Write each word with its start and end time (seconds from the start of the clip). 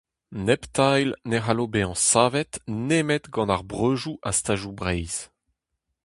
Nep 0.45 0.63
tailh 0.75 1.13
ne 1.29 1.37
c'hallo 1.41 1.65
bezañ 1.73 1.93
savet 2.11 2.51
nemet 2.87 3.25
gant 3.33 3.53
ar 3.55 3.63
Breujoù 3.71 4.15
ha 4.23 4.31
Stadoù 4.37 4.73
Breizh. 4.79 5.19